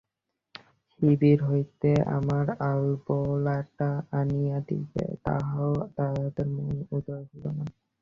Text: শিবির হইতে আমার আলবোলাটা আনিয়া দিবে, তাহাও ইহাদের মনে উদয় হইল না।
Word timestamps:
শিবির 0.91 1.39
হইতে 1.43 1.89
আমার 2.17 2.45
আলবোলাটা 2.69 3.89
আনিয়া 4.19 4.57
দিবে, 4.67 5.05
তাহাও 5.25 5.71
ইহাদের 5.99 6.47
মনে 6.55 6.81
উদয় 6.91 7.25
হইল 7.29 7.45
না। 7.57 7.65